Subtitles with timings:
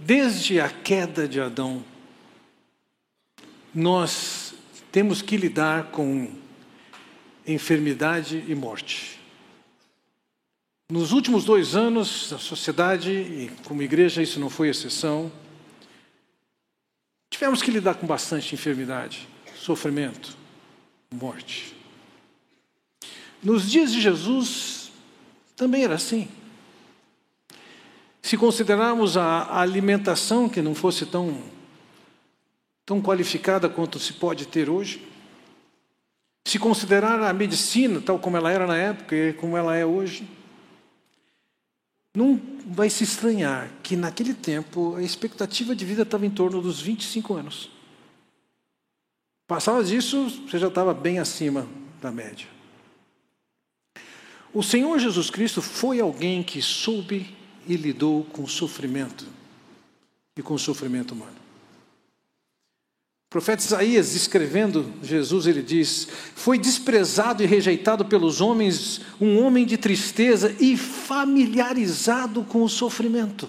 [0.00, 1.84] desde a queda de Adão,
[3.74, 4.54] nós
[4.90, 6.32] temos que lidar com
[7.46, 9.20] enfermidade e morte.
[10.90, 15.30] Nos últimos dois anos, a sociedade e como igreja isso não foi exceção,
[17.30, 20.36] tivemos que lidar com bastante enfermidade, sofrimento,
[21.14, 21.76] morte.
[23.42, 24.90] Nos dias de Jesus,
[25.56, 26.28] também era assim.
[28.22, 31.42] Se considerarmos a alimentação que não fosse tão,
[32.84, 35.06] tão qualificada quanto se pode ter hoje,
[36.46, 40.28] se considerar a medicina tal como ela era na época e como ela é hoje,
[42.14, 46.80] não vai se estranhar que naquele tempo a expectativa de vida estava em torno dos
[46.80, 47.70] 25 anos.
[49.46, 51.68] Passava disso, você já estava bem acima
[52.00, 52.46] da média.
[54.52, 59.26] O Senhor Jesus Cristo foi alguém que soube e lidou com o sofrimento
[60.36, 61.40] e com o sofrimento humano.
[63.26, 69.64] O profeta Isaías, escrevendo Jesus, ele diz: Foi desprezado e rejeitado pelos homens, um homem
[69.64, 73.48] de tristeza e familiarizado com o sofrimento.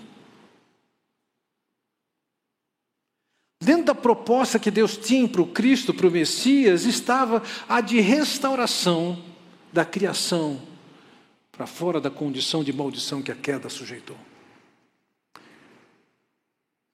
[3.63, 7.99] Dentro da proposta que Deus tinha para o Cristo, para o Messias, estava a de
[7.99, 9.23] restauração
[9.71, 10.70] da criação
[11.61, 14.17] para fora da condição de maldição que a queda sujeitou.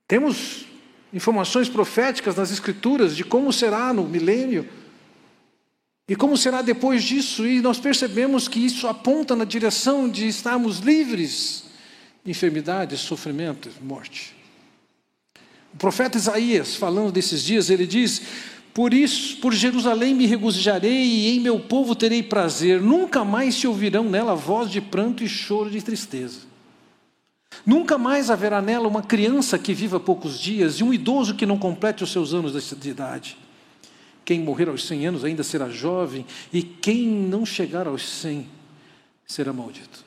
[0.06, 0.66] Temos
[1.14, 4.68] informações proféticas nas Escrituras de como será no milênio
[6.06, 10.80] e como será depois disso, e nós percebemos que isso aponta na direção de estarmos
[10.80, 11.64] livres
[12.26, 14.36] de enfermidades, sofrimento, morte.
[15.74, 18.22] O profeta Isaías, falando desses dias, ele diz:
[18.78, 23.66] Por isso, por Jerusalém me regozijarei e em meu povo terei prazer, nunca mais se
[23.66, 26.42] ouvirão nela voz de pranto e choro de tristeza.
[27.66, 31.58] Nunca mais haverá nela uma criança que viva poucos dias e um idoso que não
[31.58, 33.36] complete os seus anos de idade.
[34.24, 38.48] Quem morrer aos 100 anos ainda será jovem, e quem não chegar aos 100
[39.26, 40.06] será maldito.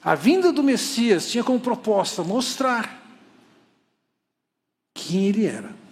[0.00, 3.04] A vinda do Messias tinha como proposta mostrar
[4.94, 5.85] quem ele era.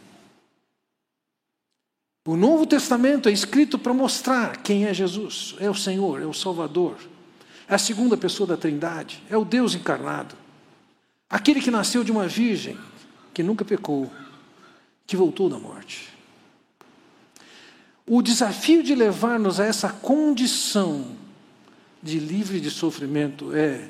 [2.26, 6.32] O Novo Testamento é escrito para mostrar quem é Jesus, é o Senhor, é o
[6.32, 6.96] Salvador
[7.68, 10.34] é a segunda pessoa da Trindade, é o Deus encarnado.
[11.28, 12.78] Aquele que nasceu de uma virgem,
[13.32, 14.10] que nunca pecou,
[15.06, 16.10] que voltou da morte.
[18.06, 21.16] O desafio de levar-nos a essa condição
[22.02, 23.88] de livre de sofrimento é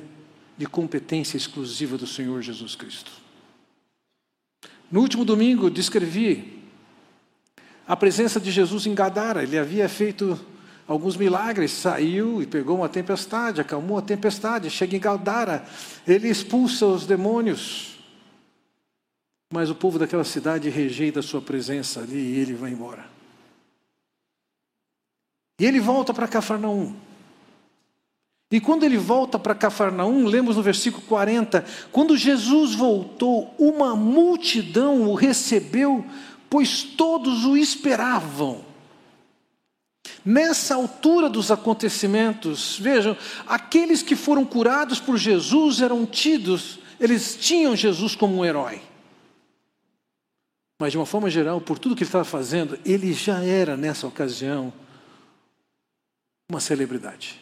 [0.57, 3.11] de competência exclusiva do Senhor Jesus Cristo.
[4.89, 6.54] No último domingo, descrevi
[7.87, 9.43] a presença de Jesus em Gadara.
[9.43, 10.39] Ele havia feito
[10.87, 15.65] alguns milagres, saiu e pegou uma tempestade, acalmou a tempestade, chega em Galdara,
[16.07, 17.99] ele expulsa os demônios.
[19.53, 23.07] Mas o povo daquela cidade rejeita a sua presença ali e ele vai embora.
[25.61, 26.95] E ele volta para Cafarnaum.
[28.51, 35.09] E quando ele volta para Cafarnaum, lemos no versículo 40, quando Jesus voltou, uma multidão
[35.09, 36.05] o recebeu,
[36.49, 38.65] pois todos o esperavam.
[40.25, 43.17] Nessa altura dos acontecimentos, vejam,
[43.47, 48.81] aqueles que foram curados por Jesus eram tidos, eles tinham Jesus como um herói.
[50.81, 54.07] Mas de uma forma geral, por tudo que ele estava fazendo, ele já era nessa
[54.07, 54.73] ocasião
[56.51, 57.41] uma celebridade.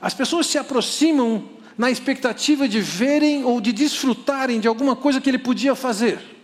[0.00, 5.28] As pessoas se aproximam na expectativa de verem ou de desfrutarem de alguma coisa que
[5.28, 6.39] ele podia fazer.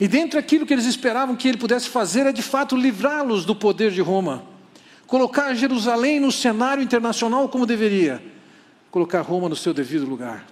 [0.00, 3.54] E dentro daquilo que eles esperavam que ele pudesse fazer é de fato livrá-los do
[3.54, 4.44] poder de Roma,
[5.06, 8.22] colocar Jerusalém no cenário internacional como deveria,
[8.90, 10.46] colocar Roma no seu devido lugar.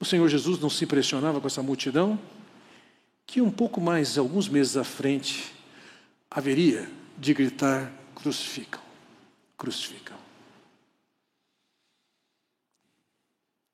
[0.00, 2.18] O Senhor Jesus não se impressionava com essa multidão,
[3.26, 5.52] que um pouco mais, alguns meses à frente,
[6.30, 6.88] haveria
[7.18, 8.80] de gritar: crucificam,
[9.58, 10.16] crucificam.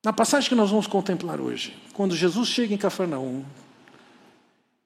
[0.04, 3.44] Na passagem que nós vamos contemplar hoje, quando Jesus chega em Cafarnaum,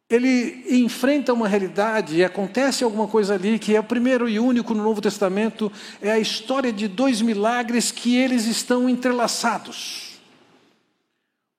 [0.09, 4.73] ele enfrenta uma realidade e acontece alguma coisa ali que é o primeiro e único
[4.73, 5.71] no Novo Testamento,
[6.01, 10.21] é a história de dois milagres que eles estão entrelaçados.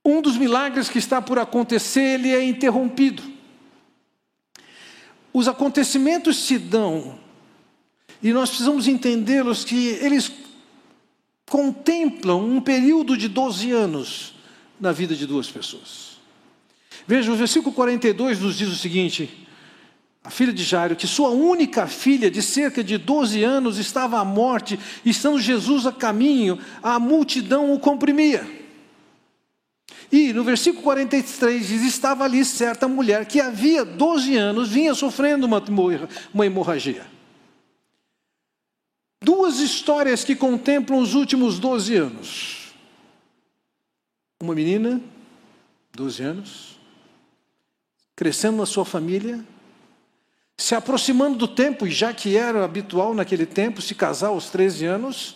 [0.06, 3.22] Um dos milagres que está por acontecer, ele é interrompido.
[5.34, 7.20] Os acontecimentos se dão
[8.24, 10.32] e nós precisamos entendê-los que eles
[11.50, 14.34] contemplam um período de 12 anos
[14.80, 16.07] na vida de duas pessoas.
[17.08, 19.48] Veja, o versículo 42 nos diz o seguinte:
[20.24, 24.26] a filha de Jairo, que sua única filha, de cerca de 12 anos, estava à
[24.26, 28.46] morte, e estando Jesus a caminho, a multidão o comprimia.
[30.12, 35.46] E no versículo 43 diz: Estava ali certa mulher que havia 12 anos vinha sofrendo
[35.46, 35.64] uma,
[36.34, 37.06] uma hemorragia.
[39.24, 42.74] Duas histórias que contemplam os últimos 12 anos.
[44.42, 45.02] Uma menina,
[45.94, 46.77] 12 anos,
[48.18, 49.46] crescendo na sua família,
[50.58, 54.86] se aproximando do tempo, e já que era habitual naquele tempo se casar aos 13
[54.88, 55.36] anos,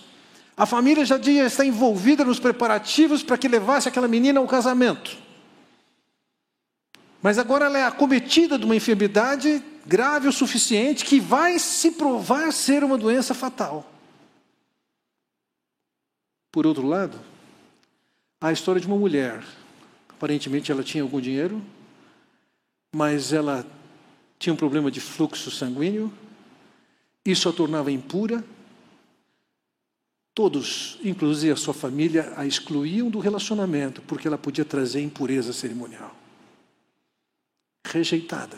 [0.58, 5.16] a família já devia estar envolvida nos preparativos para que levasse aquela menina ao casamento.
[7.22, 12.52] Mas agora ela é acometida de uma enfermidade grave o suficiente que vai se provar
[12.52, 13.88] ser uma doença fatal.
[16.52, 17.20] Por outro lado,
[18.40, 19.44] a história de uma mulher.
[20.10, 21.62] Aparentemente ela tinha algum dinheiro,
[22.94, 23.66] mas ela
[24.38, 26.12] tinha um problema de fluxo sanguíneo,
[27.26, 28.44] isso a tornava impura.
[30.34, 36.16] Todos, inclusive a sua família, a excluíam do relacionamento porque ela podia trazer impureza cerimonial.
[37.86, 38.58] Rejeitada,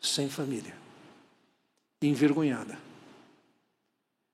[0.00, 0.74] sem família,
[2.02, 2.78] envergonhada.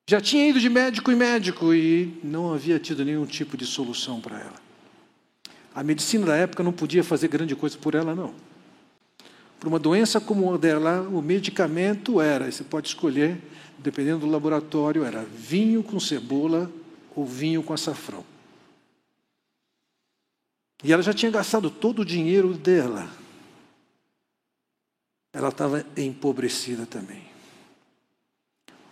[0.07, 4.21] Já tinha ido de médico em médico e não havia tido nenhum tipo de solução
[4.21, 4.63] para ela.
[5.75, 8.35] A medicina da época não podia fazer grande coisa por ela, não.
[9.65, 13.41] Para uma doença como a dela, o medicamento era, você pode escolher,
[13.79, 16.71] dependendo do laboratório, era vinho com cebola
[17.17, 18.23] ou vinho com açafrão.
[20.83, 23.09] E ela já tinha gastado todo o dinheiro dela.
[25.33, 27.23] Ela estava empobrecida também.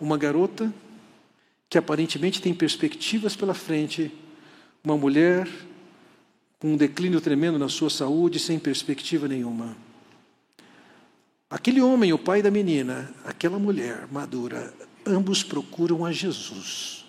[0.01, 0.73] Uma garota
[1.69, 4.11] que aparentemente tem perspectivas pela frente,
[4.83, 5.47] uma mulher
[6.57, 9.92] com um declínio tremendo na sua saúde, sem perspectiva nenhuma.
[11.53, 14.73] Aquele homem, o pai da menina, aquela mulher madura,
[15.05, 17.05] ambos procuram a Jesus,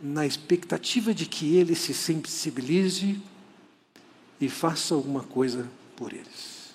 [0.00, 3.20] na expectativa de que ele se sensibilize
[4.40, 6.72] e faça alguma coisa por eles.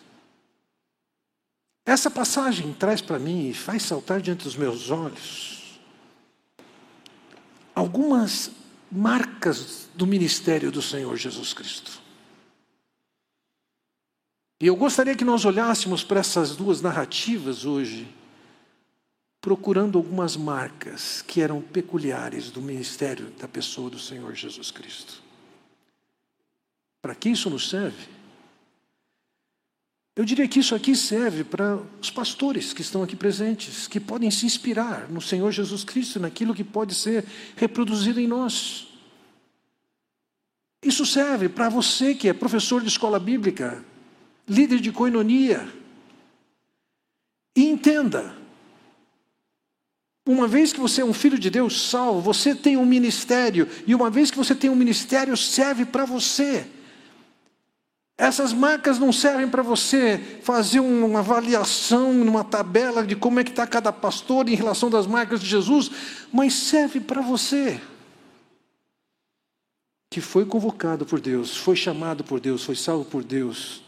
[1.85, 5.79] Essa passagem traz para mim e faz saltar diante dos meus olhos
[7.73, 8.51] algumas
[8.91, 12.02] marcas do ministério do Senhor Jesus Cristo.
[14.63, 18.07] E eu gostaria que nós olhássemos para essas duas narrativas hoje,
[19.41, 25.21] procurando algumas marcas que eram peculiares do ministério da pessoa do Senhor Jesus Cristo.
[27.01, 28.07] Para que isso nos serve?
[30.15, 34.31] Eu diria que isso aqui serve para os pastores que estão aqui presentes, que podem
[34.31, 37.25] se inspirar no Senhor Jesus Cristo, naquilo que pode ser
[37.57, 38.87] reproduzido em nós.
[40.81, 43.83] Isso serve para você que é professor de escola bíblica,
[44.47, 45.67] líder de coinonia.
[47.55, 48.35] E entenda,
[50.25, 53.93] uma vez que você é um filho de Deus salvo, você tem um ministério, e
[53.93, 56.65] uma vez que você tem um ministério, serve para você.
[58.17, 63.49] Essas marcas não servem para você fazer uma avaliação numa tabela de como é que
[63.49, 65.91] está cada pastor em relação das marcas de Jesus,
[66.31, 67.81] mas serve para você
[70.09, 73.81] que foi convocado por Deus, foi chamado por Deus, foi salvo por Deus,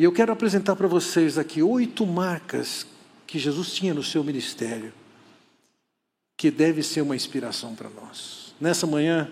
[0.00, 2.86] e eu quero apresentar para vocês aqui oito marcas
[3.26, 4.94] que Jesus tinha no seu ministério,
[6.38, 8.54] que deve ser uma inspiração para nós.
[8.58, 9.30] Nessa manhã,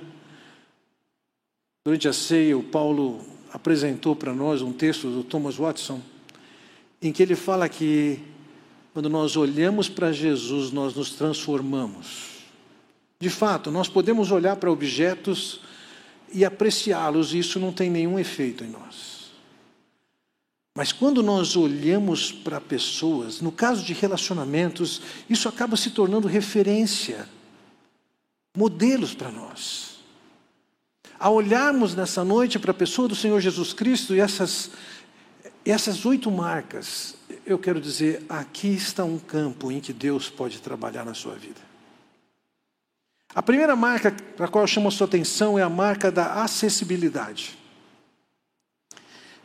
[1.87, 6.03] durante a ceia, o Paulo apresentou para nós um texto do Thomas Watson,
[7.01, 8.21] em que ele fala que
[8.93, 12.43] quando nós olhamos para Jesus, nós nos transformamos.
[13.19, 15.63] De fato, nós podemos olhar para objetos
[16.31, 19.18] e apreciá-los, e isso não tem nenhum efeito em nós.
[20.79, 27.29] Mas quando nós olhamos para pessoas, no caso de relacionamentos, isso acaba se tornando referência,
[28.57, 29.99] modelos para nós.
[31.19, 34.71] Ao olharmos nessa noite para a pessoa do Senhor Jesus Cristo e essas,
[35.65, 41.05] essas oito marcas, eu quero dizer, aqui está um campo em que Deus pode trabalhar
[41.05, 41.61] na sua vida.
[43.35, 46.45] A primeira marca para a qual eu chamo a sua atenção é a marca da
[46.45, 47.59] acessibilidade.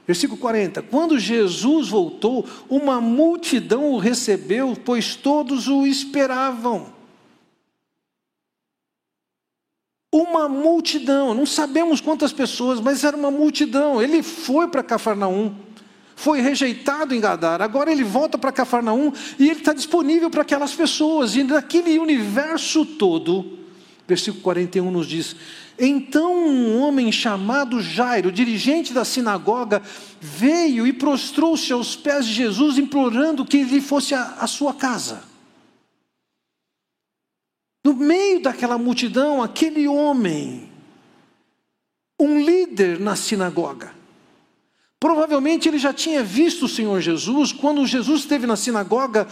[0.05, 6.93] Versículo 40: Quando Jesus voltou, uma multidão o recebeu, pois todos o esperavam.
[10.11, 13.99] Uma multidão, não sabemos quantas pessoas, mas era uma multidão.
[13.99, 15.55] Ele foi para Cafarnaum,
[16.15, 20.73] foi rejeitado em Gadar, agora ele volta para Cafarnaum e ele está disponível para aquelas
[20.75, 23.62] pessoas, e naquele universo todo,
[24.07, 25.35] Versículo 41 nos diz:
[25.79, 29.81] Então um homem chamado Jairo, dirigente da sinagoga,
[30.19, 35.23] veio e prostrou-se aos pés de Jesus, implorando que ele fosse à sua casa.
[37.83, 40.69] No meio daquela multidão, aquele homem,
[42.19, 43.93] um líder na sinagoga,
[44.99, 49.27] provavelmente ele já tinha visto o Senhor Jesus quando Jesus esteve na sinagoga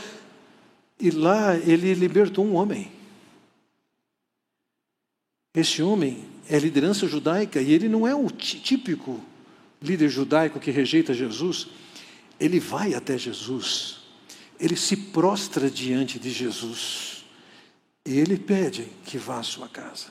[0.99, 3.00] e lá ele libertou um homem.
[5.53, 9.19] Esse homem é liderança judaica e ele não é o típico
[9.81, 11.67] líder judaico que rejeita Jesus.
[12.39, 13.99] Ele vai até Jesus,
[14.59, 17.25] ele se prostra diante de Jesus
[18.05, 20.07] e ele pede que vá à sua casa.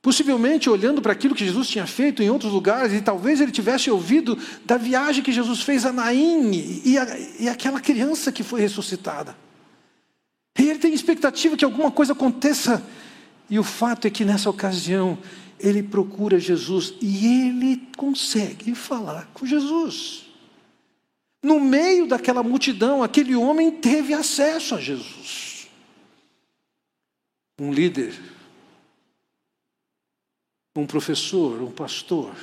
[0.00, 3.88] Possivelmente olhando para aquilo que Jesus tinha feito em outros lugares, e talvez ele tivesse
[3.88, 6.50] ouvido da viagem que Jesus fez a Naim
[6.84, 9.36] e, a, e aquela criança que foi ressuscitada.
[10.58, 12.84] E ele tem expectativa que alguma coisa aconteça.
[13.48, 15.18] E o fato é que nessa ocasião
[15.58, 20.26] ele procura Jesus e ele consegue falar com Jesus.
[21.42, 25.68] No meio daquela multidão, aquele homem teve acesso a Jesus.
[27.60, 28.18] Um líder,
[30.76, 32.34] um professor, um pastor,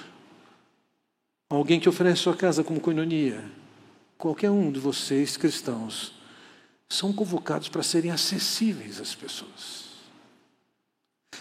[1.50, 3.44] alguém que oferece sua casa como coinonia,
[4.18, 6.19] qualquer um de vocês cristãos
[6.90, 9.90] são convocados para serem acessíveis às pessoas.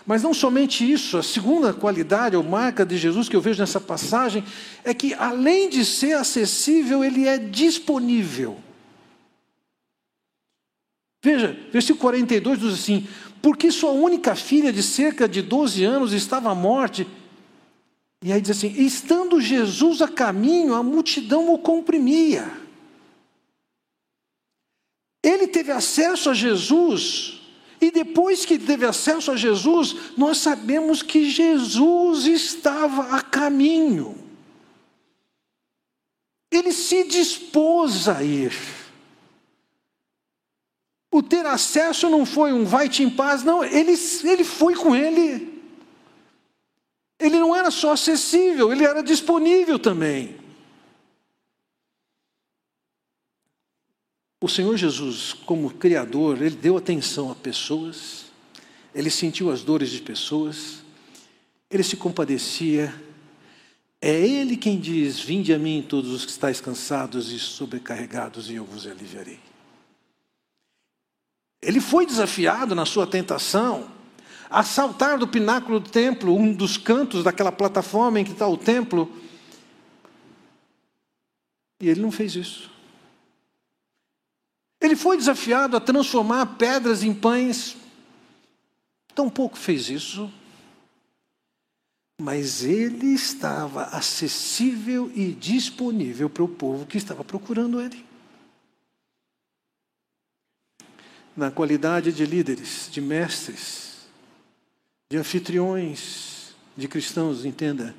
[0.07, 3.81] Mas não somente isso, a segunda qualidade ou marca de Jesus que eu vejo nessa
[3.81, 4.45] passagem
[4.85, 8.59] é que, além de ser acessível, ele é disponível.
[11.23, 13.09] Veja, versículo 42 diz assim:
[13.43, 17.07] Porque sua única filha de cerca de 12 anos estava à morte.
[18.23, 22.51] E aí diz assim: Estando Jesus a caminho, a multidão o comprimia.
[25.29, 27.39] Ele teve acesso a Jesus,
[27.79, 34.17] e depois que teve acesso a Jesus, nós sabemos que Jesus estava a caminho.
[36.51, 38.55] Ele se dispôs a ir.
[41.13, 43.93] O ter acesso não foi um vai-te em paz, não, ele,
[44.25, 45.63] ele foi com ele.
[47.21, 50.48] Ele não era só acessível, ele era disponível também.
[54.41, 58.27] O Senhor Jesus, como Criador, ele deu atenção a pessoas,
[58.95, 60.85] ele sentiu as dores de pessoas,
[61.71, 62.95] ele se compadecia.
[64.01, 68.55] É Ele quem diz: Vinde a mim, todos os que estáis cansados e sobrecarregados, e
[68.55, 69.41] eu vos aliviarei.
[71.61, 73.91] Ele foi desafiado na sua tentação
[74.49, 78.57] a saltar do pináculo do templo, um dos cantos daquela plataforma em que está o
[78.57, 79.13] templo,
[81.81, 82.78] e ele não fez isso.
[84.81, 87.77] Ele foi desafiado a transformar pedras em pães.
[89.15, 90.33] Tampouco fez isso.
[92.21, 98.05] Mas ele estava acessível e disponível para o povo que estava procurando ele.
[101.37, 104.09] Na qualidade de líderes, de mestres,
[105.11, 107.95] de anfitriões, de cristãos, entenda,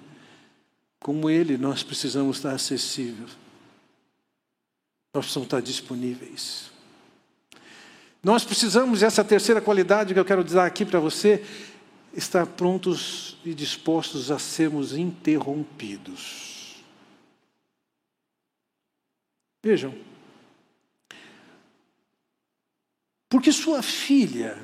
[0.99, 3.37] como ele, nós precisamos estar acessíveis
[5.13, 6.69] nós precisamos estar disponíveis.
[8.23, 11.43] Nós precisamos, essa terceira qualidade que eu quero dizer aqui para você,
[12.13, 16.83] estar prontos e dispostos a sermos interrompidos.
[19.63, 19.93] Vejam,
[23.29, 24.57] porque sua filha,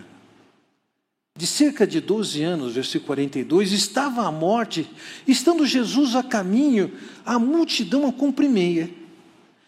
[1.38, 4.90] de cerca de 12 anos, versículo 42, estava à morte,
[5.28, 9.05] estando Jesus a caminho, a multidão a comprimia.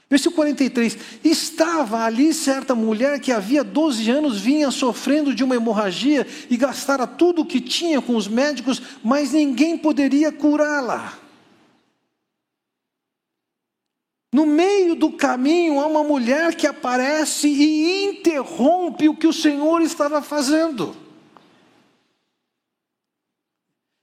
[0.09, 6.25] Versículo 43: Estava ali certa mulher que havia 12 anos vinha sofrendo de uma hemorragia
[6.49, 11.19] e gastara tudo o que tinha com os médicos, mas ninguém poderia curá-la.
[14.33, 19.81] No meio do caminho há uma mulher que aparece e interrompe o que o Senhor
[19.81, 20.95] estava fazendo.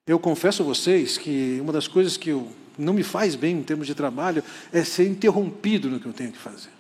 [0.07, 3.63] Eu confesso a vocês que uma das coisas que eu não me faz bem em
[3.63, 6.71] termos de trabalho é ser interrompido no que eu tenho que fazer.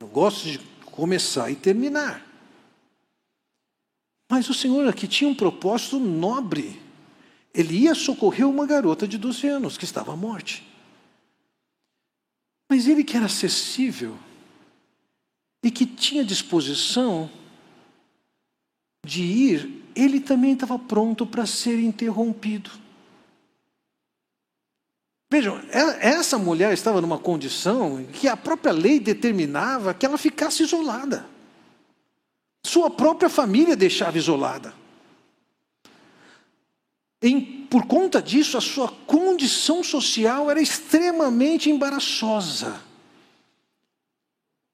[0.00, 2.24] Eu gosto de começar e terminar.
[4.30, 6.80] Mas o Senhor aqui tinha um propósito nobre.
[7.54, 10.66] Ele ia socorrer uma garota de 12 anos que estava à morte.
[12.70, 14.16] Mas ele que era acessível
[15.62, 17.30] e que tinha disposição
[19.04, 22.70] de ir, ele também estava pronto para ser interrompido.
[25.30, 30.62] Vejam, é, essa mulher estava numa condição que a própria lei determinava que ela ficasse
[30.62, 31.26] isolada.
[32.64, 34.74] sua própria família deixava isolada.
[37.20, 42.80] Em, por conta disso, a sua condição social era extremamente embaraçosa.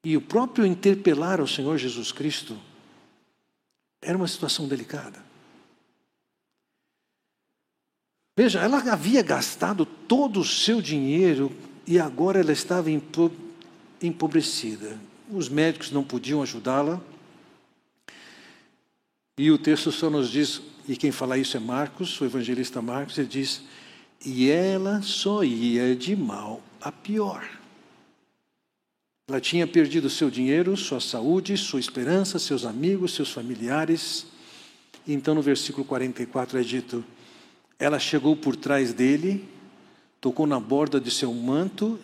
[0.05, 2.57] E o próprio interpelar ao Senhor Jesus Cristo
[4.01, 5.23] era uma situação delicada.
[8.37, 11.51] Veja, ela havia gastado todo o seu dinheiro
[11.87, 12.89] e agora ela estava
[14.01, 14.99] empobrecida.
[15.31, 17.01] Os médicos não podiam ajudá-la.
[19.37, 23.17] E o texto só nos diz, e quem fala isso é Marcos, o evangelista Marcos,
[23.17, 23.63] ele diz:
[24.25, 27.47] e ela só ia de mal a pior.
[29.27, 34.27] Ela tinha perdido seu dinheiro, sua saúde, sua esperança, seus amigos, seus familiares.
[35.07, 37.03] Então no versículo 44 é dito:
[37.79, 39.47] ela chegou por trás dele,
[40.21, 41.99] tocou na borda de seu manto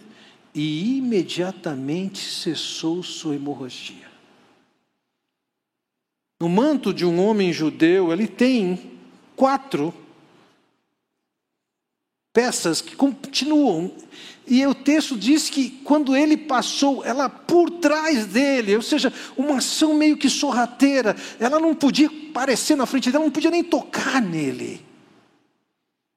[0.54, 4.12] e imediatamente cessou sua hemorragia.
[6.40, 8.92] No manto de um homem judeu, ele tem
[9.36, 9.94] quatro
[12.34, 13.92] peças que continuam.
[14.48, 19.58] E o texto diz que quando ele passou, ela por trás dele, ou seja, uma
[19.58, 24.22] ação meio que sorrateira, ela não podia aparecer na frente dela, não podia nem tocar
[24.22, 24.91] nele.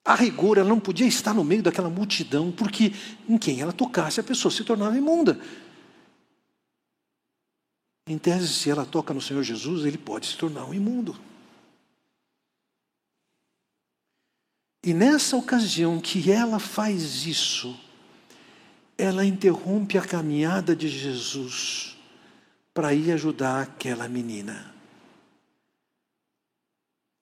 [0.04, 2.92] A rigor, ela não podia estar no meio daquela multidão, porque
[3.26, 5.40] em quem ela tocasse, a pessoa se tornava imunda.
[8.06, 11.18] Em tese, se ela toca no Senhor Jesus, ele pode se tornar um imundo.
[14.84, 17.75] E nessa ocasião que ela faz isso,
[18.99, 21.96] ela interrompe a caminhada de Jesus
[22.75, 24.73] para ir ajudar aquela menina.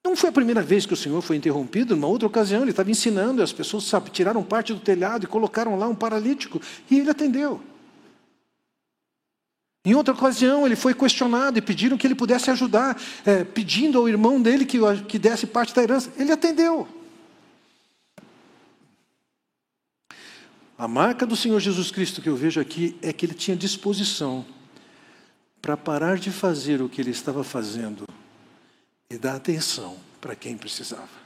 [0.04, 2.90] Não foi a primeira vez que o Senhor foi interrompido, numa outra ocasião ele estava
[2.90, 6.98] ensinando, e as pessoas sabe, tiraram parte do telhado e colocaram lá um paralítico, e
[6.98, 7.60] ele atendeu.
[9.84, 14.08] Em outra ocasião, ele foi questionado e pediram que ele pudesse ajudar, é, pedindo ao
[14.08, 14.78] irmão dele que,
[15.08, 16.12] que desse parte da herança.
[16.16, 16.86] Ele atendeu.
[20.78, 24.44] A marca do Senhor Jesus Cristo que eu vejo aqui é que ele tinha disposição
[25.60, 28.04] para parar de fazer o que ele estava fazendo
[29.12, 31.22] e dar atenção para quem precisava.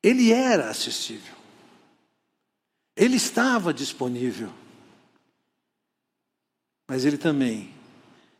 [0.00, 1.34] Ele era acessível.
[2.96, 4.52] Ele estava disponível.
[6.88, 7.74] Mas ele também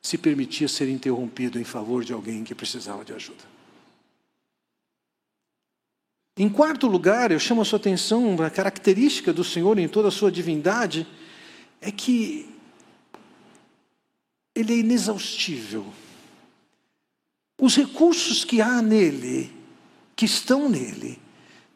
[0.01, 3.45] se permitia ser interrompido em favor de alguém que precisava de ajuda.
[6.37, 10.13] Em quarto lugar, eu chamo a sua atenção, a característica do Senhor em toda a
[10.13, 11.07] sua divindade
[11.81, 12.49] é que
[14.55, 15.93] ele é inexaustível.
[17.61, 19.53] Os recursos que há nele,
[20.17, 21.19] que estão nele,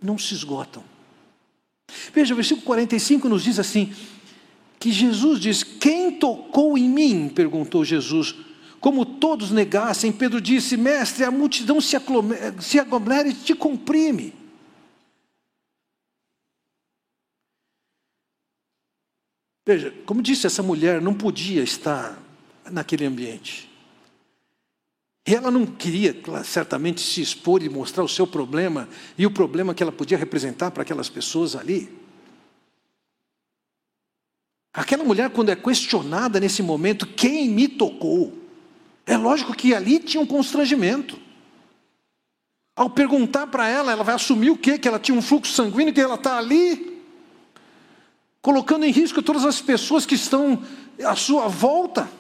[0.01, 0.83] não se esgotam.
[2.13, 3.93] Veja, o versículo 45 nos diz assim:
[4.85, 7.29] que Jesus diz: Quem tocou em mim?
[7.29, 8.35] perguntou Jesus.
[8.81, 11.97] Como todos negassem, Pedro disse: Mestre, a multidão se,
[12.61, 14.35] se aglomera e te comprime.
[19.67, 22.19] Veja, como disse, essa mulher não podia estar
[22.71, 23.74] naquele ambiente.
[25.27, 29.75] E ela não queria, certamente, se expor e mostrar o seu problema e o problema
[29.75, 31.91] que ela podia representar para aquelas pessoas ali.
[34.73, 38.37] Aquela mulher, quando é questionada nesse momento, quem me tocou?
[39.07, 41.19] É lógico que ali tinha um constrangimento.
[42.77, 44.77] Ao perguntar para ela, ela vai assumir o quê?
[44.77, 47.03] Que ela tinha um fluxo sanguíneo, que ela está ali,
[48.43, 50.63] colocando em risco todas as pessoas que estão
[51.03, 52.11] à sua volta.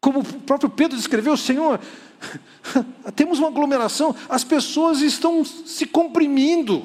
[0.00, 1.78] Como o próprio Pedro descreveu, Senhor,
[3.14, 6.84] temos uma aglomeração, as pessoas estão se comprimindo.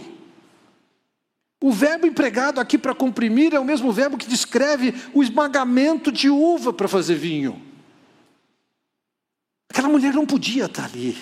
[1.62, 6.30] O verbo empregado aqui para comprimir é o mesmo verbo que descreve o esmagamento de
[6.30, 7.62] uva para fazer vinho.
[9.70, 11.18] Aquela mulher não podia estar ali.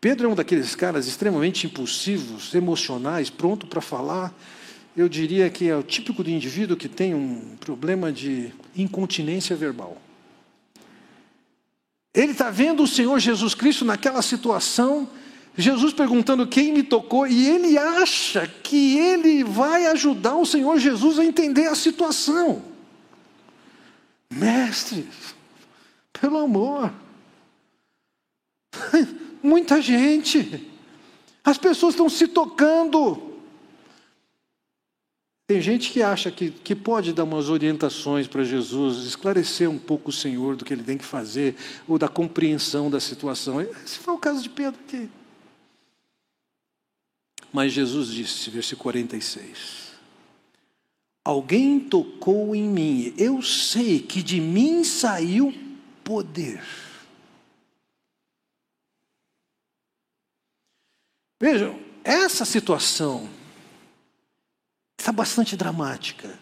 [0.00, 4.34] Pedro é um daqueles caras extremamente impulsivos, emocionais, pronto para falar
[4.96, 10.00] eu diria que é o típico do indivíduo que tem um problema de incontinência verbal.
[12.12, 15.08] Ele está vendo o Senhor Jesus Cristo naquela situação,
[15.56, 21.18] Jesus perguntando quem me tocou, e ele acha que ele vai ajudar o Senhor Jesus
[21.18, 22.62] a entender a situação.
[24.28, 25.08] Mestre,
[26.12, 26.92] pelo amor,
[29.42, 30.68] muita gente,
[31.44, 33.29] as pessoas estão se tocando.
[35.50, 40.10] Tem gente que acha que, que pode dar umas orientações para Jesus, esclarecer um pouco
[40.10, 41.56] o Senhor do que ele tem que fazer,
[41.88, 43.60] ou da compreensão da situação.
[43.60, 45.10] Esse foi o caso de Pedro aqui.
[47.52, 49.90] Mas Jesus disse, versículo 46,
[51.24, 55.52] Alguém tocou em mim, eu sei que de mim saiu
[56.04, 56.62] poder.
[61.40, 63.39] Vejam, essa situação
[65.00, 66.38] está bastante dramática.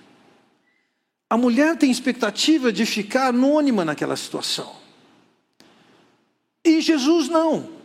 [1.31, 4.75] A mulher tem expectativa de ficar anônima naquela situação.
[6.64, 7.79] E Jesus não.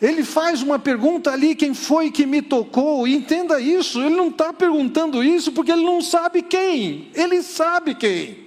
[0.00, 3.06] Ele faz uma pergunta ali: quem foi que me tocou?
[3.06, 7.94] E entenda isso, ele não está perguntando isso porque ele não sabe quem, ele sabe
[7.94, 8.44] quem.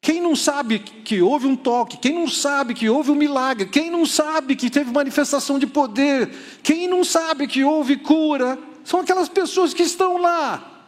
[0.00, 3.90] Quem não sabe que houve um toque, quem não sabe que houve um milagre, quem
[3.90, 6.30] não sabe que teve manifestação de poder,
[6.62, 10.86] quem não sabe que houve cura, são aquelas pessoas que estão lá.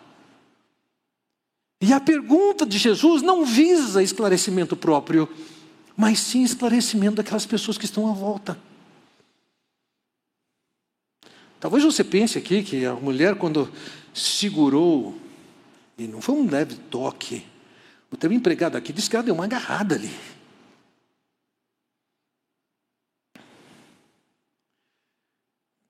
[1.81, 5.29] E a pergunta de Jesus não visa esclarecimento próprio,
[5.97, 8.57] mas sim esclarecimento daquelas pessoas que estão à volta.
[11.59, 13.69] Talvez você pense aqui que a mulher, quando
[14.15, 15.19] segurou,
[15.99, 17.45] e não foi um leve toque,
[18.13, 20.15] o teu empregado aqui disse que ela deu uma agarrada ali.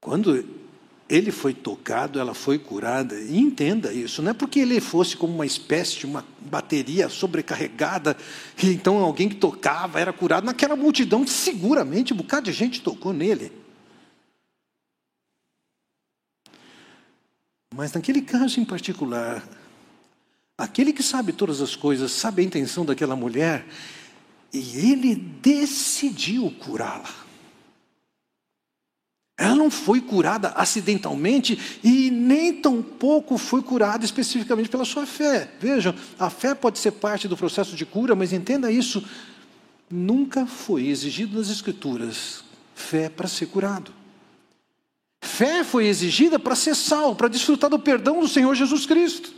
[0.01, 0.58] Quando
[1.09, 3.19] ele foi tocado, ela foi curada.
[3.19, 8.17] E entenda isso, não é porque ele fosse como uma espécie de uma bateria sobrecarregada,
[8.63, 10.45] e então alguém que tocava era curado.
[10.45, 13.51] Naquela multidão, seguramente um bocado de gente tocou nele.
[17.75, 19.47] Mas naquele caso em particular,
[20.59, 23.67] aquele que sabe todas as coisas, sabe a intenção daquela mulher,
[24.53, 27.28] e ele decidiu curá-la.
[29.41, 35.49] Ela não foi curada acidentalmente e nem tampouco foi curada especificamente pela sua fé.
[35.61, 39.07] Vejam, a fé pode ser parte do processo de cura, mas entenda isso:
[39.89, 42.43] nunca foi exigido nas Escrituras
[42.75, 43.93] fé para ser curado.
[45.21, 49.33] Fé foi exigida para ser salvo, para desfrutar do perdão do Senhor Jesus Cristo.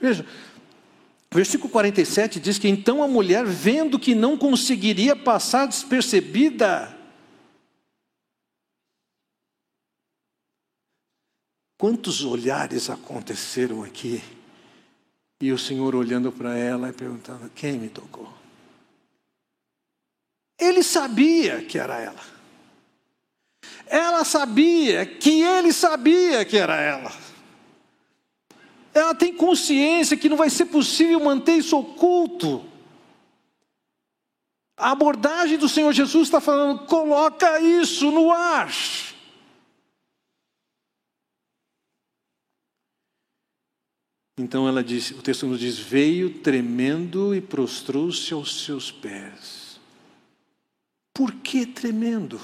[0.00, 0.24] Veja,
[1.32, 6.96] Versículo 47 diz que então a mulher, vendo que não conseguiria passar despercebida,
[11.78, 14.20] quantos olhares aconteceram aqui?
[15.40, 18.30] E o Senhor olhando para ela e perguntando: quem me tocou?
[20.58, 22.40] Ele sabia que era ela.
[23.86, 27.29] Ela sabia que ele sabia que era ela.
[28.92, 32.64] Ela tem consciência que não vai ser possível manter isso oculto.
[34.76, 38.70] A abordagem do Senhor Jesus está falando: coloca isso no ar.
[44.38, 49.78] Então ela diz, o texto nos diz: veio tremendo e prostrou-se aos seus pés.
[51.14, 52.40] Por que tremendo?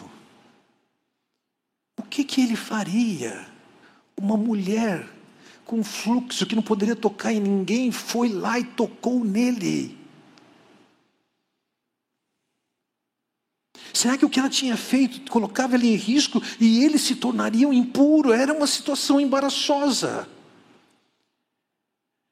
[1.99, 3.49] O que que ele faria?
[4.15, 5.16] Uma mulher
[5.67, 9.99] com fluxo que não poderia tocar em ninguém, foi lá e tocou nele.
[13.93, 17.67] Será que o que ela tinha feito colocava ele em risco e ele se tornaria
[17.67, 18.33] um impuro?
[18.33, 20.29] Era uma situação embaraçosa.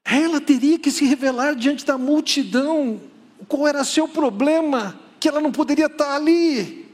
[0.05, 3.01] Ela teria que se revelar diante da multidão
[3.47, 6.85] qual era seu problema, que ela não poderia estar ali.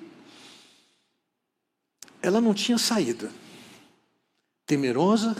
[2.21, 3.29] Ela não tinha saída.
[4.65, 5.35] Temerosa,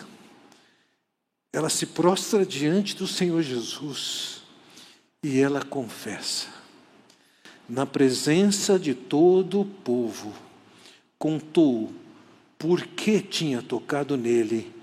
[1.53, 4.41] ela se prostra diante do Senhor Jesus
[5.23, 6.47] e ela confessa,
[7.67, 10.33] na presença de todo o povo,
[11.19, 11.93] contou
[12.57, 14.73] por que tinha tocado nele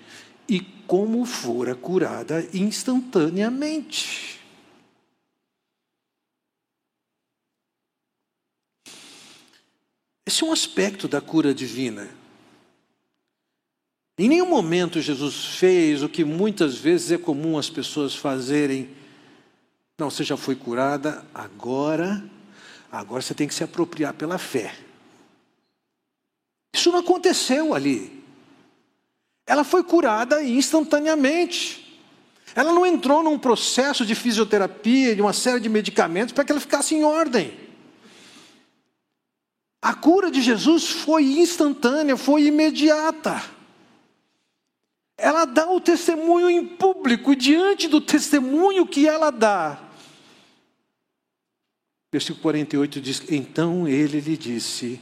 [0.49, 4.39] e como fora curada instantaneamente.
[10.27, 12.09] Esse é um aspecto da cura divina.
[14.19, 18.91] Em nenhum momento Jesus fez o que muitas vezes é comum as pessoas fazerem.
[19.97, 22.29] Não, você já foi curada, agora,
[22.91, 24.75] agora você tem que se apropriar pela fé.
[26.75, 28.25] Isso não aconteceu ali.
[29.47, 32.03] Ela foi curada instantaneamente.
[32.57, 36.61] Ela não entrou num processo de fisioterapia, de uma série de medicamentos para que ela
[36.61, 37.57] ficasse em ordem.
[39.81, 43.58] A cura de Jesus foi instantânea, foi imediata
[45.19, 49.79] ela dá o testemunho em público, e diante do testemunho que ela dá,
[52.11, 55.01] versículo 48 diz: Então ele lhe disse,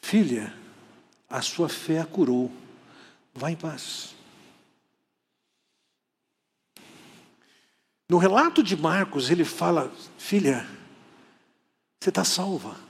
[0.00, 0.52] filha,
[1.28, 2.50] a sua fé a curou,
[3.34, 4.14] vá em paz.
[8.08, 10.66] No relato de Marcos, ele fala: Filha,
[12.00, 12.83] você está salva.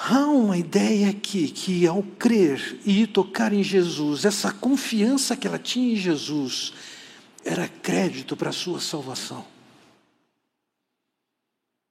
[0.00, 5.58] Há uma ideia aqui que ao crer e tocar em Jesus, essa confiança que ela
[5.58, 6.72] tinha em Jesus,
[7.44, 9.44] era crédito para a sua salvação.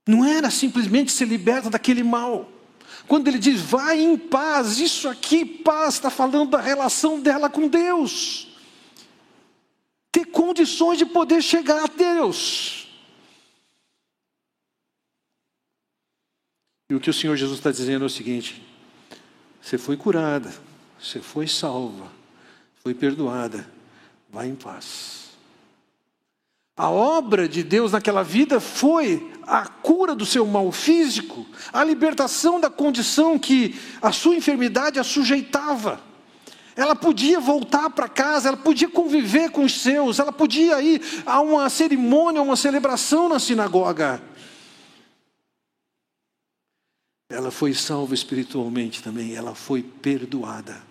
[0.08, 2.50] Não era simplesmente ser liberta daquele mal.
[3.10, 7.68] Quando ele diz, vai em paz, isso aqui, paz, está falando da relação dela com
[7.68, 8.48] Deus.
[10.14, 12.87] Ter condições de poder chegar a Deus.
[16.90, 18.66] E o que o Senhor Jesus está dizendo é o seguinte:
[19.62, 20.54] você foi curada,
[20.98, 22.08] você foi salva,
[22.82, 23.70] foi perdoada,
[24.30, 25.28] vai em paz.
[26.78, 32.60] A obra de Deus naquela vida foi a cura do seu mal físico, a libertação
[32.60, 36.00] da condição que a sua enfermidade a sujeitava.
[36.76, 41.42] Ela podia voltar para casa, ela podia conviver com os seus, ela podia ir a
[41.42, 44.22] uma cerimônia, uma celebração na sinagoga.
[47.30, 50.82] Ela foi salva espiritualmente também, ela foi perdoada,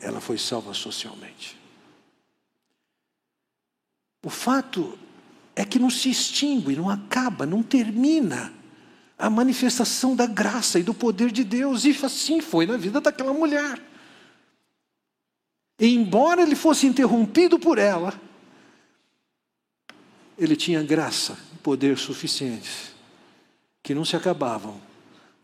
[0.00, 1.58] ela foi salva socialmente.
[4.22, 4.98] O fato
[5.56, 8.52] é que não se extingue, não acaba, não termina
[9.16, 13.32] a manifestação da graça e do poder de Deus, e assim foi na vida daquela
[13.32, 13.80] mulher.
[15.78, 18.18] E embora ele fosse interrompido por ela,
[20.36, 22.92] ele tinha graça e poder suficientes
[23.82, 24.80] que não se acabavam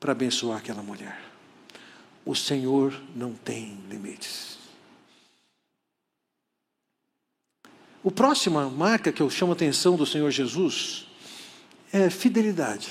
[0.00, 1.20] para abençoar aquela mulher.
[2.24, 4.58] O Senhor não tem limites.
[8.02, 11.06] O próxima marca que eu chamo a atenção do Senhor Jesus
[11.92, 12.88] é fidelidade.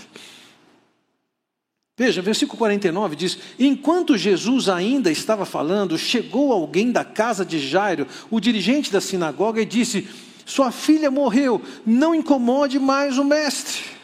[1.97, 8.07] Veja, versículo 49 diz: Enquanto Jesus ainda estava falando, chegou alguém da casa de Jairo,
[8.29, 10.07] o dirigente da sinagoga, e disse:
[10.45, 13.98] Sua filha morreu, não incomode mais o mestre.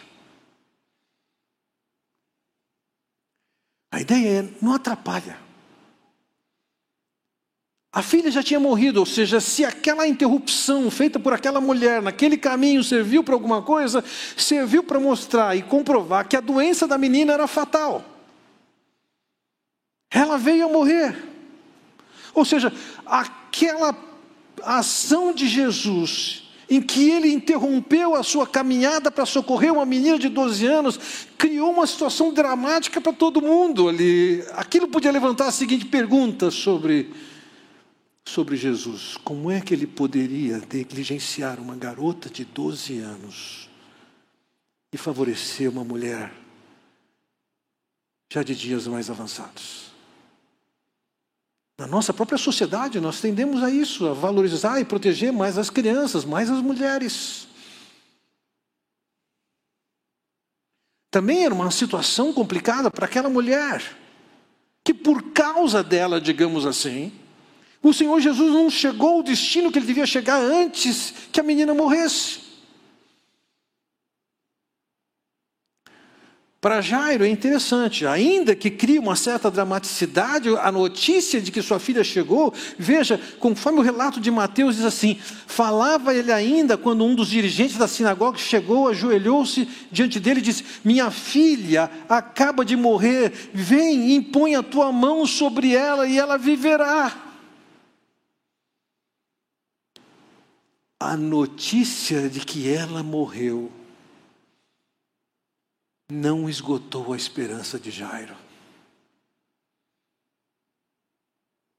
[3.96, 5.38] A ideia é: não atrapalha.
[7.94, 12.36] A filha já tinha morrido, ou seja, se aquela interrupção feita por aquela mulher naquele
[12.36, 14.04] caminho serviu para alguma coisa,
[14.36, 18.04] serviu para mostrar e comprovar que a doença da menina era fatal.
[20.12, 21.18] Ela veio a morrer.
[22.34, 22.74] Ou seja,
[23.06, 23.96] aquela
[24.62, 30.30] ação de Jesus, em que ele interrompeu a sua caminhada para socorrer uma menina de
[30.30, 31.00] 12 anos,
[31.38, 34.44] criou uma situação dramática para todo mundo ali.
[34.54, 37.12] Aquilo podia levantar a seguinte pergunta sobre
[38.28, 39.18] sobre Jesus.
[39.24, 43.70] Como é que ele poderia negligenciar uma garota de 12 anos
[44.92, 46.34] e favorecer uma mulher
[48.34, 49.95] já de dias mais avançados?
[51.78, 56.24] Na nossa própria sociedade, nós tendemos a isso, a valorizar e proteger mais as crianças,
[56.24, 57.48] mais as mulheres.
[61.12, 63.82] Também era uma situação complicada para aquela mulher,
[64.84, 67.12] que por causa dela, digamos assim,
[67.84, 71.74] o Senhor Jesus não chegou ao destino que ele devia chegar antes que a menina
[71.74, 72.45] morresse.
[76.66, 81.78] Para Jairo é interessante, ainda que crie uma certa dramaticidade, a notícia de que sua
[81.78, 87.14] filha chegou, veja, conforme o relato de Mateus diz assim: falava ele ainda quando um
[87.14, 93.32] dos dirigentes da sinagoga chegou, ajoelhou-se diante dele e disse: Minha filha acaba de morrer,
[93.54, 97.16] vem e impõe a tua mão sobre ela e ela viverá.
[101.00, 103.70] a notícia de que ela morreu
[106.10, 108.36] não esgotou a esperança de Jairo.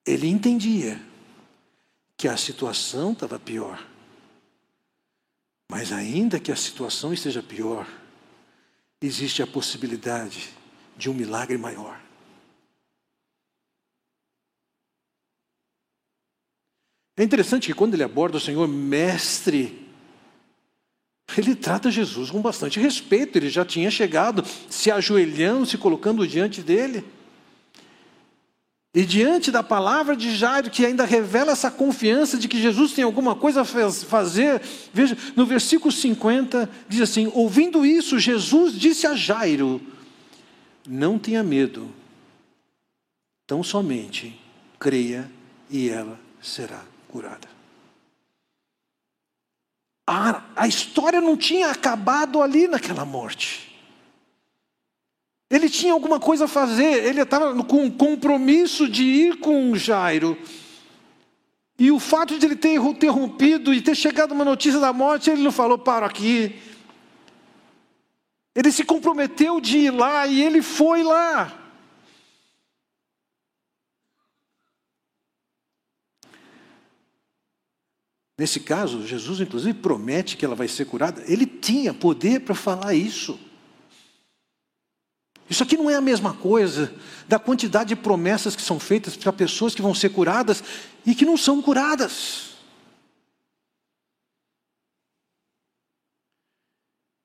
[0.04, 1.00] Ele entendia
[2.16, 3.86] que a situação estava pior.
[5.70, 7.86] Mas ainda que a situação esteja pior,
[9.00, 10.54] existe a possibilidade
[10.96, 12.00] de um milagre maior.
[17.16, 19.85] É interessante que quando ele aborda o Senhor mestre,
[21.40, 26.62] ele trata Jesus com bastante respeito, ele já tinha chegado se ajoelhando, se colocando diante
[26.62, 27.04] dele.
[28.94, 33.04] E diante da palavra de Jairo, que ainda revela essa confiança de que Jesus tem
[33.04, 39.14] alguma coisa a fazer, veja, no versículo 50 diz assim: Ouvindo isso, Jesus disse a
[39.14, 39.82] Jairo:
[40.88, 41.90] Não tenha medo,
[43.46, 44.40] tão somente
[44.78, 45.30] creia
[45.70, 47.55] e ela será curada.
[50.06, 53.76] A, a história não tinha acabado ali naquela morte.
[55.50, 60.36] Ele tinha alguma coisa a fazer, ele estava com um compromisso de ir com Jairo.
[61.78, 65.42] E o fato de ele ter interrompido e ter chegado uma notícia da morte, ele
[65.42, 66.56] não falou, para aqui.
[68.54, 71.65] Ele se comprometeu de ir lá e ele foi lá.
[78.38, 81.24] Nesse caso, Jesus, inclusive, promete que ela vai ser curada.
[81.26, 83.38] Ele tinha poder para falar isso.
[85.48, 86.92] Isso aqui não é a mesma coisa
[87.28, 90.62] da quantidade de promessas que são feitas para pessoas que vão ser curadas
[91.06, 92.56] e que não são curadas.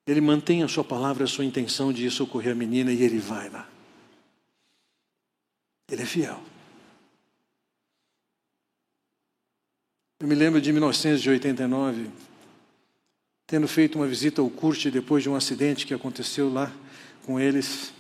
[0.08, 3.50] Ele mantém a sua palavra, a sua intenção de socorrer a menina e ele vai
[3.50, 3.68] lá.
[5.90, 6.51] Ele é fiel.
[10.22, 12.08] Eu me lembro de 1989,
[13.48, 16.72] tendo feito uma visita ao Curte depois de um acidente que aconteceu lá
[17.26, 17.92] com eles.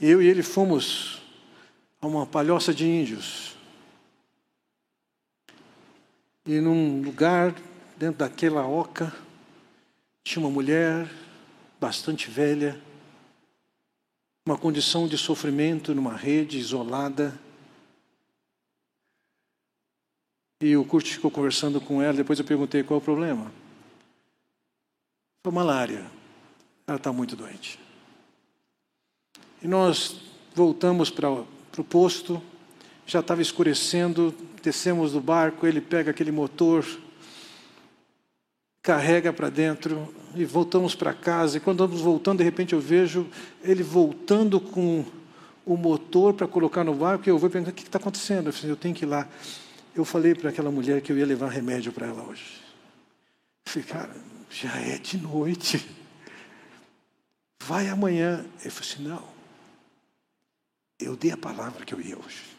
[0.00, 1.20] Eu e ele fomos
[2.00, 3.54] a uma palhoça de índios.
[6.46, 7.54] E num lugar,
[7.98, 9.14] dentro daquela oca,
[10.24, 11.06] tinha uma mulher
[11.78, 12.80] bastante velha,
[14.46, 17.38] uma condição de sofrimento numa rede isolada
[20.62, 23.50] E o Kurt ficou conversando com ela, depois eu perguntei qual é o problema.
[25.44, 26.06] Foi malária.
[26.86, 27.80] Ela está muito doente.
[29.60, 30.20] E nós
[30.54, 32.40] voltamos para o posto,
[33.04, 36.86] já estava escurecendo, descemos do barco, ele pega aquele motor,
[38.82, 41.56] carrega para dentro e voltamos para casa.
[41.56, 43.26] E quando estamos voltando, de repente eu vejo
[43.64, 45.04] ele voltando com
[45.66, 48.46] o motor para colocar no barco, e eu vou perguntar, o que está acontecendo?
[48.46, 49.28] Eu, falei, eu tenho que ir lá.
[49.94, 52.62] Eu falei para aquela mulher que eu ia levar remédio para ela hoje.
[53.64, 54.16] Falei, cara,
[54.50, 55.86] já é de noite.
[57.60, 58.44] Vai amanhã.
[58.60, 59.32] Ele falou assim: não.
[60.98, 62.56] Eu dei a palavra que eu ia hoje.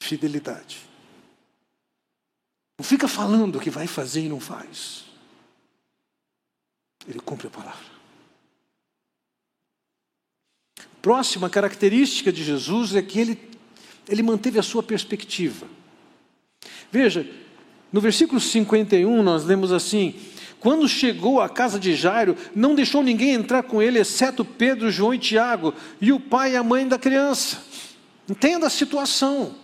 [0.00, 0.88] Fidelidade.
[2.78, 5.04] Não fica falando que vai fazer e não faz.
[7.06, 7.89] Ele cumpre a palavra.
[11.02, 13.38] Próxima característica de Jesus é que ele,
[14.08, 15.66] ele manteve a sua perspectiva.
[16.92, 17.26] Veja,
[17.92, 20.14] no versículo 51 nós lemos assim:
[20.58, 25.14] Quando chegou à casa de Jairo, não deixou ninguém entrar com ele, exceto Pedro, João
[25.14, 27.62] e Tiago, e o pai e a mãe da criança.
[28.28, 29.56] Entenda a situação.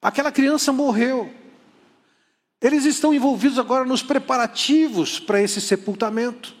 [0.00, 1.32] Aquela criança morreu.
[2.60, 6.54] Eles estão envolvidos agora nos preparativos para esse sepultamento.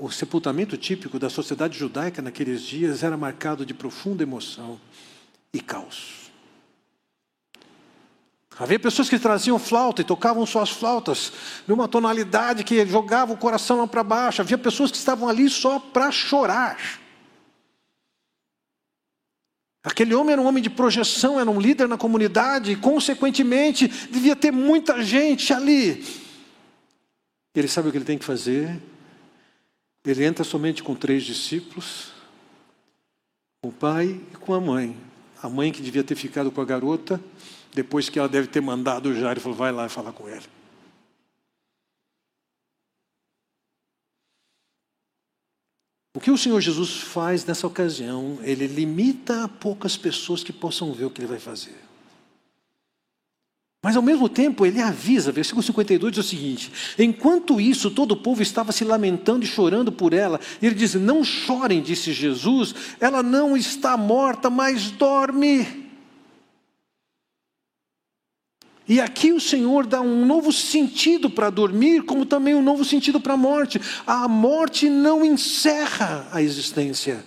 [0.00, 4.80] O sepultamento típico da sociedade judaica naqueles dias era marcado de profunda emoção
[5.52, 6.30] e caos.
[8.56, 11.32] Havia pessoas que traziam flauta e tocavam suas flautas
[11.66, 14.40] numa tonalidade que jogava o coração lá para baixo.
[14.40, 17.00] Havia pessoas que estavam ali só para chorar.
[19.82, 24.36] Aquele homem era um homem de projeção, era um líder na comunidade, e, consequentemente, devia
[24.36, 26.04] ter muita gente ali.
[27.54, 28.80] Ele sabe o que ele tem que fazer?
[30.10, 32.12] Ele entra somente com três discípulos,
[33.60, 34.96] com o pai e com a mãe.
[35.42, 37.22] A mãe que devia ter ficado com a garota,
[37.74, 40.46] depois que ela deve ter mandado o Jairo, falou: vai lá falar com ele.
[46.16, 48.38] O que o Senhor Jesus faz nessa ocasião?
[48.42, 51.76] Ele limita a poucas pessoas que possam ver o que ele vai fazer.
[53.80, 58.16] Mas ao mesmo tempo ele avisa, versículo 52 diz o seguinte: enquanto isso, todo o
[58.16, 63.22] povo estava se lamentando e chorando por ela, ele diz: Não chorem, disse Jesus, ela
[63.22, 65.86] não está morta, mas dorme.
[68.88, 73.20] E aqui o Senhor dá um novo sentido para dormir, como também um novo sentido
[73.20, 73.78] para a morte.
[74.06, 77.22] A morte não encerra a existência,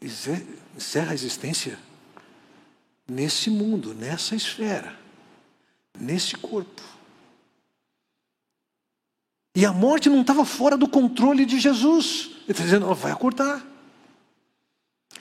[0.00, 1.78] encerra a existência
[3.06, 5.01] nesse mundo, nessa esfera
[5.98, 6.82] nesse corpo.
[9.54, 12.30] E a morte não estava fora do controle de Jesus.
[12.44, 13.64] Ele está dizendo, oh, vai acordar.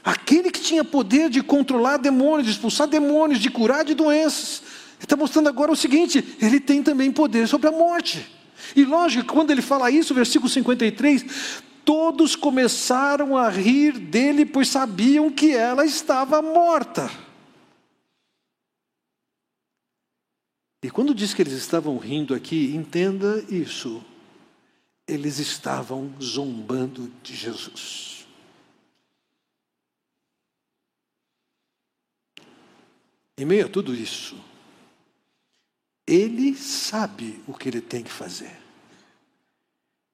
[0.04, 4.64] Aquele que tinha poder de controlar demônios, de expulsar demônios, de curar de doenças.
[5.00, 8.28] Está mostrando agora o seguinte: ele tem também poder sobre a morte.
[8.76, 11.26] E lógico, quando ele fala isso, versículo 53,
[11.84, 17.12] todos começaram a rir dele, pois sabiam que ela estava morta.
[20.82, 24.04] E quando diz que eles estavam rindo aqui, entenda isso.
[25.08, 28.26] Eles estavam zombando de Jesus.
[33.38, 34.36] Em meio a tudo isso,
[36.08, 38.60] ele sabe o que ele tem que fazer.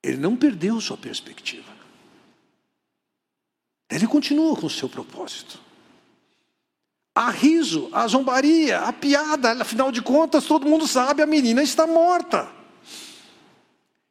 [0.04, 1.76] Ele não perdeu sua perspectiva.
[3.90, 5.67] Ele continua com o seu propósito
[7.18, 11.88] a riso, a zombaria, a piada, afinal de contas, todo mundo sabe, a menina está
[11.88, 12.48] morta.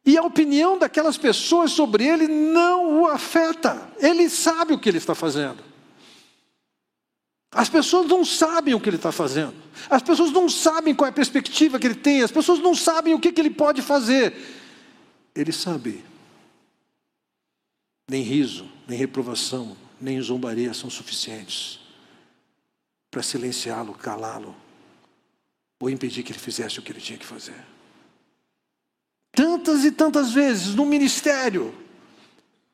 [0.04, 3.92] E a opinião daquelas pessoas sobre ele não o afeta.
[4.00, 5.62] Ele sabe o que ele está fazendo.
[7.52, 9.54] As pessoas não sabem o que ele está fazendo.
[9.88, 12.22] As pessoas não sabem qual é a perspectiva que ele tem.
[12.22, 14.34] As pessoas não sabem o que, que ele pode fazer.
[15.32, 16.04] Ele sabe.
[18.10, 21.85] Nem riso, nem reprovação, nem zombaria são suficientes
[23.16, 24.54] para silenciá-lo, calá-lo,
[25.80, 27.56] ou impedir que ele fizesse o que ele tinha que fazer.
[29.32, 31.74] Tantas e tantas vezes no ministério,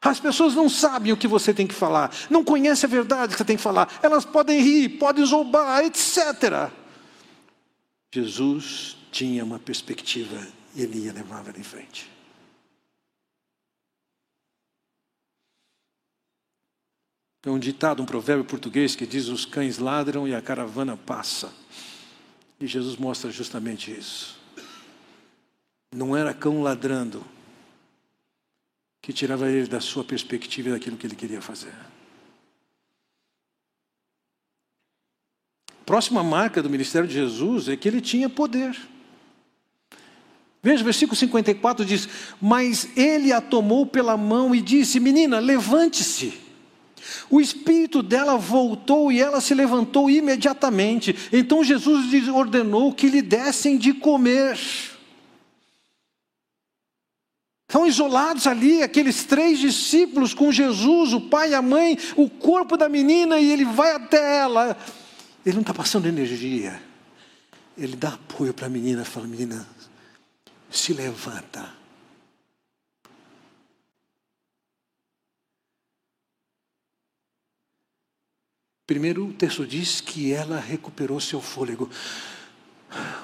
[0.01, 3.39] as pessoas não sabem o que você tem que falar, não conhecem a verdade que
[3.39, 6.73] você tem que falar, elas podem rir, podem zombar, etc.
[8.13, 12.11] Jesus tinha uma perspectiva e ele ia levar ela em frente.
[17.43, 21.53] Tem um ditado, um provérbio português que diz: os cães ladram e a caravana passa.
[22.61, 24.41] E Jesus mostra justamente isso.
[25.93, 27.25] Não era cão ladrando
[29.03, 31.75] que tirava ele da sua perspectiva e daquilo que ele queria fazer.
[35.85, 38.81] Próxima marca do ministério de Jesus é que ele tinha poder.
[40.63, 42.09] Veja, versículo 54 diz:
[42.41, 46.52] Mas ele a tomou pela mão e disse: Menina, levante-se.
[47.29, 51.15] O espírito dela voltou e ela se levantou imediatamente.
[51.33, 54.59] Então Jesus ordenou que lhe dessem de comer.
[57.69, 62.87] Estão isolados ali, aqueles três discípulos com Jesus, o pai, a mãe, o corpo da
[62.87, 64.77] menina, e ele vai até ela.
[65.45, 66.83] Ele não está passando energia.
[67.79, 69.67] Ele dá apoio para a menina, fala: Menina,
[70.71, 71.82] se levanta.
[78.87, 81.89] Primeiro o texto diz que ela recuperou seu fôlego,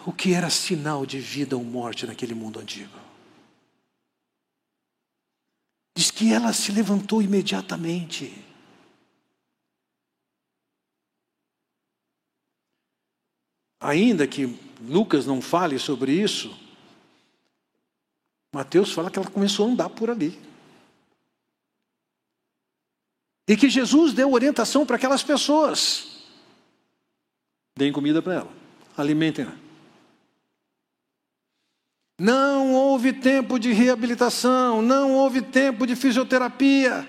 [0.07, 2.97] o que era sinal de vida ou morte naquele mundo antigo.
[5.97, 8.33] Diz que ela se levantou imediatamente.
[13.81, 16.57] Ainda que Lucas não fale sobre isso,
[18.55, 20.48] Mateus fala que ela começou a andar por ali.
[23.49, 26.19] E que Jesus deu orientação para aquelas pessoas.
[27.77, 28.53] Deem comida para ela,
[28.95, 29.57] alimentem-na.
[32.21, 37.09] Não houve tempo de reabilitação, não houve tempo de fisioterapia,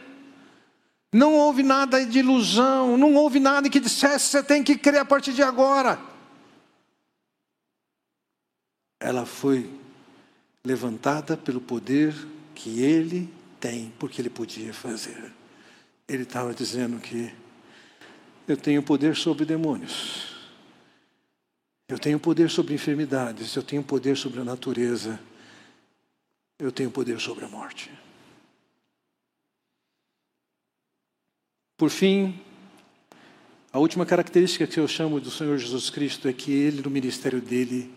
[1.12, 5.06] não houve nada de ilusão, não houve nada que dissesse você tem que crer a
[5.06, 6.00] partir de agora.
[9.00, 9.68] Ela foi
[10.64, 12.14] levantada pelo poder
[12.54, 13.28] que ele
[13.60, 15.39] tem, porque ele podia fazer
[16.10, 17.32] ele estava dizendo que
[18.48, 20.36] eu tenho poder sobre demônios,
[21.88, 25.20] eu tenho poder sobre enfermidades, eu tenho poder sobre a natureza,
[26.58, 27.92] eu tenho poder sobre a morte.
[31.78, 32.38] Por fim,
[33.72, 37.40] a última característica que eu chamo do Senhor Jesus Cristo é que ele, no ministério
[37.40, 37.94] dele,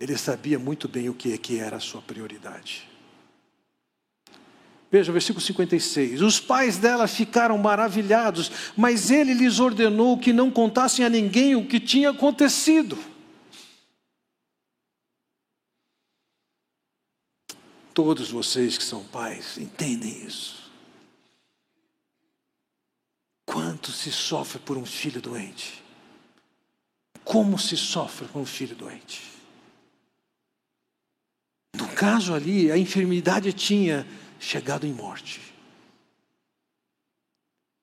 [0.00, 2.93] ele sabia muito bem o que, é que era a sua prioridade.
[4.94, 6.22] Veja o versículo 56.
[6.22, 11.66] Os pais dela ficaram maravilhados, mas ele lhes ordenou que não contassem a ninguém o
[11.66, 12.96] que tinha acontecido.
[17.92, 20.70] Todos vocês que são pais entendem isso.
[23.44, 25.82] Quanto se sofre por um filho doente?
[27.24, 29.22] Como se sofre por um filho doente?
[31.76, 34.06] No caso ali, a enfermidade tinha
[34.38, 35.40] chegado em morte.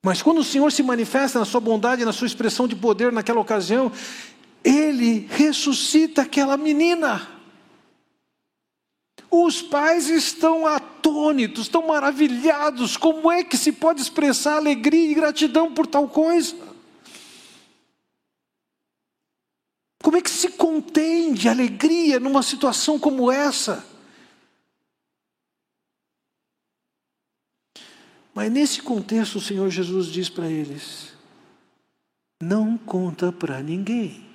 [0.03, 3.39] Mas quando o Senhor se manifesta na sua bondade, na sua expressão de poder naquela
[3.39, 3.91] ocasião,
[4.63, 7.27] ele ressuscita aquela menina.
[9.29, 12.97] Os pais estão atônitos, estão maravilhados.
[12.97, 16.55] Como é que se pode expressar alegria e gratidão por tal coisa?
[20.01, 23.90] Como é que se contém de alegria numa situação como essa?
[28.41, 31.13] Mas nesse contexto, o Senhor Jesus diz para eles:
[32.41, 34.25] não conta para ninguém.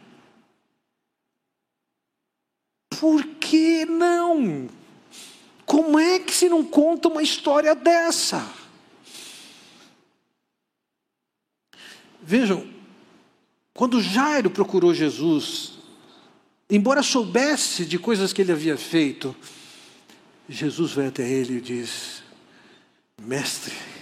[2.88, 4.68] Por que não?
[5.64, 8.48] Como é que se não conta uma história dessa?
[12.22, 12.64] Vejam,
[13.74, 15.80] quando Jairo procurou Jesus,
[16.70, 19.34] embora soubesse de coisas que ele havia feito,
[20.48, 22.22] Jesus vai até ele e diz:
[23.20, 23.95] Mestre,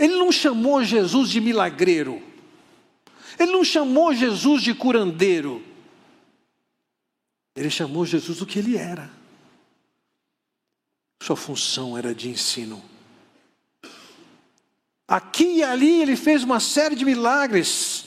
[0.00, 2.20] ele não chamou Jesus de milagreiro.
[3.38, 5.62] Ele não chamou Jesus de curandeiro.
[7.54, 9.08] Ele chamou Jesus do que ele era.
[11.22, 12.82] Sua função era de ensino
[15.10, 18.04] Aqui e ali ele fez uma série de milagres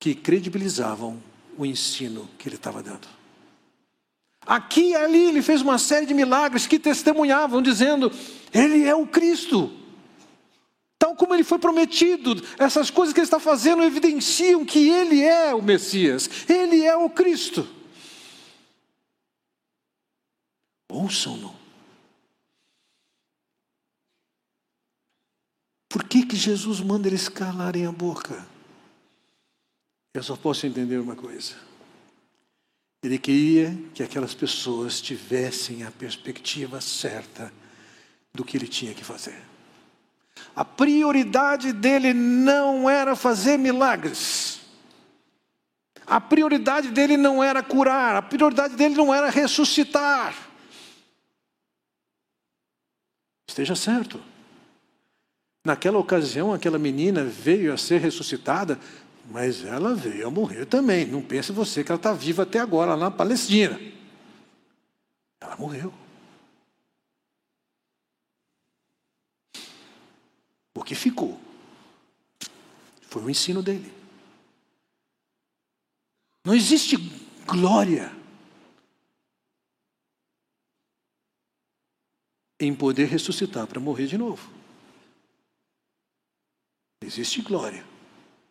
[0.00, 1.22] que credibilizavam
[1.58, 3.06] o ensino que ele estava dando.
[4.46, 8.10] Aqui e ali ele fez uma série de milagres que testemunhavam, dizendo:
[8.50, 9.70] Ele é o Cristo.
[10.98, 15.54] Tal como ele foi prometido, essas coisas que ele está fazendo evidenciam que ele é
[15.54, 17.68] o Messias, ele é o Cristo.
[20.88, 21.54] Ouçam-no.
[25.88, 28.46] Por que, que Jesus manda eles calarem a boca?
[30.14, 31.54] Eu só posso entender uma coisa.
[33.02, 37.52] Ele queria que aquelas pessoas tivessem a perspectiva certa
[38.34, 39.55] do que ele tinha que fazer.
[40.56, 44.60] A prioridade dele não era fazer milagres.
[46.06, 50.34] A prioridade dele não era curar, a prioridade dele não era ressuscitar.
[53.46, 54.20] Esteja certo.
[55.64, 58.78] Naquela ocasião, aquela menina veio a ser ressuscitada
[59.30, 61.06] mas ela veio a morrer também.
[61.06, 63.78] Não pense você que ela está viva até agora lá na Palestina.
[65.40, 65.92] Ela morreu.
[70.76, 71.40] O que ficou
[73.00, 73.90] foi o ensino dele.
[76.44, 76.96] Não existe
[77.46, 78.14] glória
[82.60, 84.52] em poder ressuscitar para morrer de novo.
[87.02, 87.84] Existe glória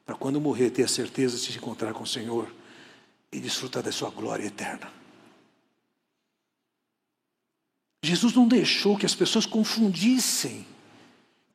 [0.04, 2.52] para quando morrer ter a certeza de se encontrar com o Senhor
[3.32, 4.92] e desfrutar da sua glória eterna.
[8.04, 10.75] Jesus não deixou que as pessoas confundissem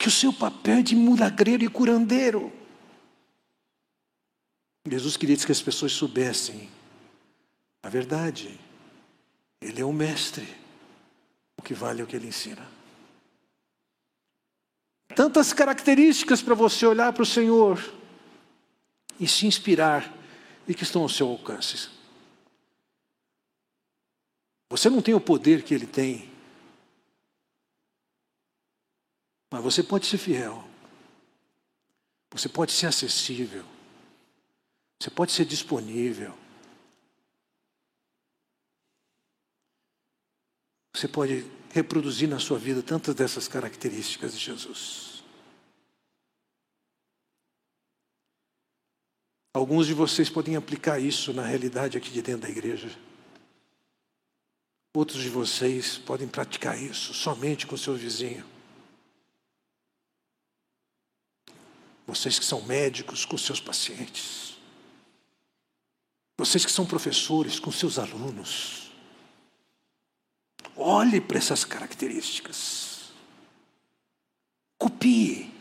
[0.01, 2.51] que o seu papel é de milagreiro e curandeiro.
[4.89, 6.71] Jesus queria que as pessoas soubessem
[7.83, 8.59] a verdade.
[9.61, 10.49] Ele é o mestre.
[11.59, 12.67] O que vale é o que ele ensina.
[15.15, 17.93] Tantas características para você olhar para o Senhor
[19.21, 20.11] e se inspirar
[20.67, 21.91] e que estão ao seu alcance.
[24.71, 26.30] Você não tem o poder que ele tem,
[29.51, 30.65] mas você pode ser fiel,
[32.31, 33.65] você pode ser acessível,
[35.01, 36.37] você pode ser disponível.
[41.01, 45.25] Você pode reproduzir na sua vida tantas dessas características de Jesus.
[49.55, 52.95] Alguns de vocês podem aplicar isso na realidade aqui de dentro da igreja.
[54.95, 58.45] Outros de vocês podem praticar isso somente com seu vizinho.
[62.11, 64.57] Vocês que são médicos com seus pacientes.
[66.37, 68.91] Vocês que são professores com seus alunos.
[70.75, 73.13] Olhe para essas características.
[74.77, 75.55] Copie.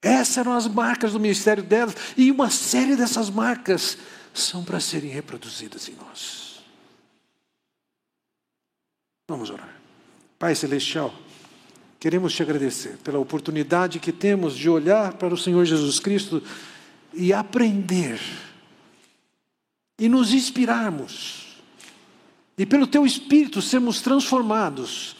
[0.00, 3.98] Essas eram as marcas do ministério delas, e uma série dessas marcas
[4.32, 6.62] são para serem reproduzidas em nós.
[9.26, 9.74] Vamos orar.
[10.38, 11.12] Pai Celestial,
[12.04, 16.42] queremos te agradecer pela oportunidade que temos de olhar para o Senhor Jesus Cristo
[17.14, 18.20] e aprender,
[19.98, 21.62] e nos inspirarmos,
[22.58, 25.16] e pelo Teu Espírito sermos transformados,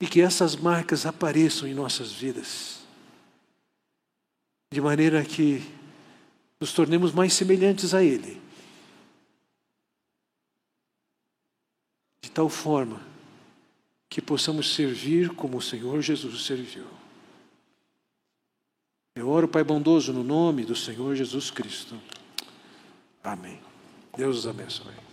[0.00, 2.80] e que essas marcas apareçam em nossas vidas
[4.72, 5.62] de maneira que
[6.60, 8.42] nos tornemos mais semelhantes a Ele.
[12.24, 13.09] De tal forma
[14.10, 16.84] que possamos servir como o Senhor Jesus serviu.
[19.14, 21.96] Eu oro, Pai bondoso, no nome do Senhor Jesus Cristo.
[23.22, 23.60] Amém.
[24.16, 25.09] Deus os abençoe.